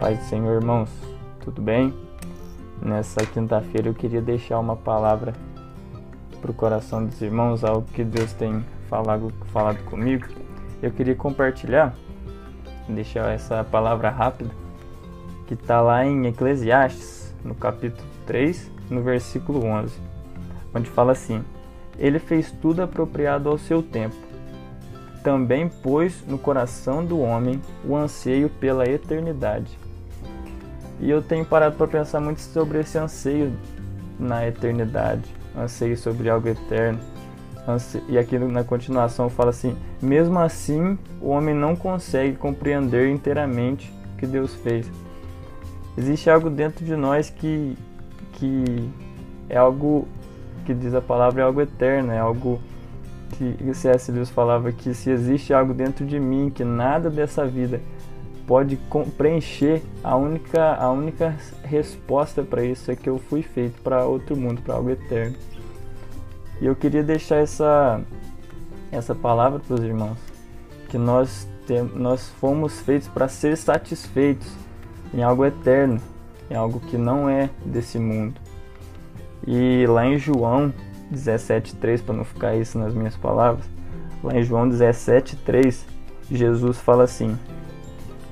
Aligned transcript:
Paz 0.00 0.18
do 0.18 0.24
Senhor, 0.24 0.54
irmãos, 0.54 0.88
tudo 1.44 1.60
bem? 1.60 1.92
Nessa 2.80 3.20
quinta-feira 3.26 3.86
eu 3.86 3.92
queria 3.92 4.22
deixar 4.22 4.58
uma 4.58 4.74
palavra 4.74 5.34
para 6.40 6.50
o 6.50 6.54
coração 6.54 7.04
dos 7.04 7.20
irmãos, 7.20 7.62
algo 7.62 7.86
que 7.92 8.02
Deus 8.02 8.32
tem 8.32 8.64
falado, 8.88 9.30
falado 9.52 9.84
comigo. 9.84 10.26
Eu 10.80 10.90
queria 10.90 11.14
compartilhar, 11.14 11.94
deixar 12.88 13.30
essa 13.30 13.62
palavra 13.62 14.08
rápida, 14.08 14.50
que 15.46 15.52
está 15.52 15.82
lá 15.82 16.02
em 16.06 16.28
Eclesiastes, 16.28 17.34
no 17.44 17.54
capítulo 17.54 18.08
3, 18.24 18.70
no 18.88 19.02
versículo 19.02 19.62
11, 19.66 20.00
onde 20.74 20.88
fala 20.88 21.12
assim: 21.12 21.44
Ele 21.98 22.18
fez 22.18 22.50
tudo 22.50 22.82
apropriado 22.82 23.50
ao 23.50 23.58
seu 23.58 23.82
tempo. 23.82 24.16
Também 25.22 25.68
pôs 25.68 26.24
no 26.26 26.38
coração 26.38 27.04
do 27.04 27.20
homem 27.20 27.60
o 27.84 27.94
anseio 27.94 28.48
pela 28.48 28.88
eternidade 28.88 29.89
e 31.00 31.10
eu 31.10 31.22
tenho 31.22 31.44
parado 31.44 31.76
para 31.76 31.86
pensar 31.86 32.20
muito 32.20 32.40
sobre 32.40 32.80
esse 32.80 32.98
anseio 32.98 33.52
na 34.18 34.46
eternidade, 34.46 35.24
anseio 35.56 35.96
sobre 35.96 36.28
algo 36.28 36.48
eterno. 36.48 36.98
E 38.08 38.18
aqui 38.18 38.38
na 38.38 38.64
continuação 38.64 39.30
fala 39.30 39.50
assim: 39.50 39.76
mesmo 40.02 40.38
assim, 40.38 40.98
o 41.20 41.28
homem 41.28 41.54
não 41.54 41.74
consegue 41.74 42.36
compreender 42.36 43.08
inteiramente 43.08 43.92
o 44.14 44.18
que 44.18 44.26
Deus 44.26 44.54
fez. 44.56 44.90
Existe 45.96 46.28
algo 46.28 46.50
dentro 46.50 46.84
de 46.84 46.96
nós 46.96 47.30
que, 47.30 47.76
que 48.32 48.90
é 49.48 49.56
algo 49.56 50.06
que 50.64 50.74
diz 50.74 50.94
a 50.94 51.00
palavra 51.00 51.42
é 51.42 51.44
algo 51.44 51.60
eterno, 51.60 52.12
é 52.12 52.18
algo 52.18 52.60
que 53.30 53.74
C.S. 53.74 54.10
Lewis 54.10 54.30
falava 54.30 54.70
que 54.72 54.92
se 54.92 55.10
existe 55.10 55.54
algo 55.54 55.72
dentro 55.72 56.04
de 56.04 56.18
mim 56.18 56.50
que 56.50 56.64
nada 56.64 57.08
dessa 57.08 57.46
vida 57.46 57.80
pode 58.46 58.78
preencher 59.16 59.82
a 60.02 60.16
única 60.16 60.74
a 60.74 60.90
única 60.90 61.36
resposta 61.62 62.42
para 62.42 62.64
isso 62.64 62.90
é 62.90 62.96
que 62.96 63.08
eu 63.08 63.18
fui 63.18 63.42
feito 63.42 63.80
para 63.82 64.04
outro 64.04 64.36
mundo, 64.36 64.62
para 64.62 64.74
algo 64.74 64.90
eterno. 64.90 65.36
E 66.60 66.66
eu 66.66 66.76
queria 66.76 67.02
deixar 67.02 67.36
essa 67.36 68.00
essa 68.92 69.14
palavra 69.14 69.60
para 69.60 69.74
os 69.74 69.82
irmãos, 69.82 70.18
que 70.88 70.98
nós 70.98 71.48
tem, 71.66 71.82
nós 71.82 72.28
fomos 72.40 72.80
feitos 72.80 73.08
para 73.08 73.28
ser 73.28 73.56
satisfeitos 73.56 74.52
em 75.14 75.22
algo 75.22 75.44
eterno, 75.44 76.00
em 76.50 76.54
algo 76.54 76.80
que 76.80 76.98
não 76.98 77.28
é 77.28 77.48
desse 77.64 77.98
mundo. 77.98 78.40
E 79.46 79.86
lá 79.86 80.06
em 80.06 80.18
João 80.18 80.72
17:3 81.12 82.02
para 82.02 82.14
não 82.14 82.24
ficar 82.24 82.56
isso 82.56 82.78
nas 82.78 82.92
minhas 82.92 83.16
palavras, 83.16 83.64
lá 84.22 84.34
em 84.36 84.42
João 84.42 84.68
17:3 84.68 85.84
Jesus 86.30 86.78
fala 86.78 87.04
assim: 87.04 87.36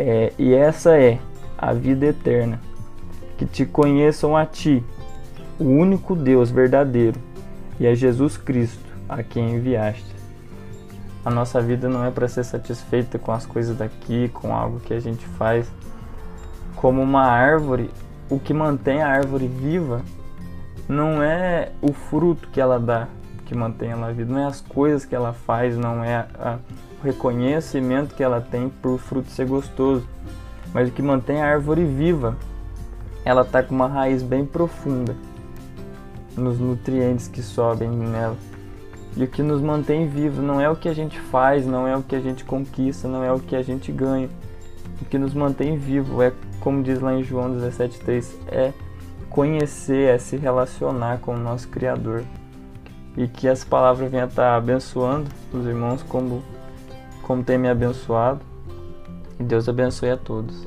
é, 0.00 0.32
e 0.38 0.54
essa 0.54 0.96
é 0.96 1.18
a 1.58 1.72
vida 1.74 2.06
eterna, 2.06 2.58
que 3.36 3.44
te 3.44 3.66
conheçam 3.66 4.36
a 4.36 4.46
ti, 4.46 4.82
o 5.58 5.64
único 5.64 6.16
Deus 6.16 6.50
verdadeiro, 6.50 7.20
e 7.78 7.86
a 7.86 7.94
Jesus 7.94 8.36
Cristo, 8.36 8.84
a 9.08 9.22
quem 9.22 9.56
enviaste. 9.56 10.14
A 11.22 11.30
nossa 11.30 11.60
vida 11.60 11.86
não 11.86 12.02
é 12.04 12.10
para 12.10 12.28
ser 12.28 12.44
satisfeita 12.44 13.18
com 13.18 13.30
as 13.30 13.44
coisas 13.44 13.76
daqui, 13.76 14.30
com 14.30 14.54
algo 14.54 14.80
que 14.80 14.94
a 14.94 15.00
gente 15.00 15.26
faz. 15.26 15.70
Como 16.76 17.02
uma 17.02 17.24
árvore, 17.24 17.90
o 18.30 18.38
que 18.38 18.54
mantém 18.54 19.02
a 19.02 19.08
árvore 19.08 19.46
viva 19.46 20.02
não 20.88 21.22
é 21.22 21.72
o 21.82 21.92
fruto 21.92 22.48
que 22.48 22.58
ela 22.58 22.80
dá, 22.80 23.06
que 23.44 23.54
mantém 23.54 23.90
ela 23.90 24.12
viva, 24.12 24.32
não 24.32 24.40
é 24.40 24.46
as 24.46 24.62
coisas 24.62 25.04
que 25.04 25.14
ela 25.14 25.34
faz, 25.34 25.76
não 25.76 26.02
é 26.02 26.26
a, 26.38 26.58
o 26.89 26.89
reconhecimento 27.02 28.14
que 28.14 28.22
ela 28.22 28.40
tem 28.40 28.68
por 28.68 28.98
fruto 28.98 29.30
ser 29.30 29.46
gostoso, 29.46 30.06
mas 30.72 30.88
o 30.88 30.92
que 30.92 31.02
mantém 31.02 31.40
a 31.40 31.46
árvore 31.46 31.84
viva, 31.84 32.36
ela 33.24 33.42
está 33.42 33.62
com 33.62 33.74
uma 33.74 33.88
raiz 33.88 34.22
bem 34.22 34.44
profunda 34.44 35.16
nos 36.36 36.58
nutrientes 36.58 37.28
que 37.28 37.42
sobem 37.42 37.90
nela. 37.90 38.36
E 39.16 39.24
o 39.24 39.28
que 39.28 39.42
nos 39.42 39.60
mantém 39.60 40.08
vivos 40.08 40.42
não 40.42 40.60
é 40.60 40.68
o 40.70 40.76
que 40.76 40.88
a 40.88 40.94
gente 40.94 41.18
faz, 41.18 41.66
não 41.66 41.86
é 41.86 41.96
o 41.96 42.02
que 42.02 42.14
a 42.14 42.20
gente 42.20 42.44
conquista, 42.44 43.08
não 43.08 43.24
é 43.24 43.32
o 43.32 43.40
que 43.40 43.56
a 43.56 43.62
gente 43.62 43.90
ganha. 43.90 44.28
O 45.02 45.04
que 45.04 45.18
nos 45.18 45.34
mantém 45.34 45.76
vivo 45.76 46.22
é, 46.22 46.32
como 46.60 46.82
diz 46.82 47.00
lá 47.00 47.12
em 47.14 47.22
João 47.22 47.50
17,3, 47.50 48.26
é 48.48 48.72
conhecer, 49.28 50.14
é 50.14 50.18
se 50.18 50.36
relacionar 50.36 51.18
com 51.18 51.34
o 51.34 51.38
nosso 51.38 51.68
Criador. 51.68 52.22
E 53.16 53.26
que 53.26 53.48
essa 53.48 53.66
palavra 53.66 54.08
venha 54.08 54.24
estar 54.24 54.56
abençoando 54.56 55.28
os 55.52 55.66
irmãos 55.66 56.02
como 56.04 56.42
como 57.22 57.42
tem 57.42 57.58
me 57.58 57.68
abençoado. 57.68 58.40
E 59.38 59.42
Deus 59.42 59.68
abençoe 59.68 60.10
a 60.10 60.16
todos. 60.16 60.66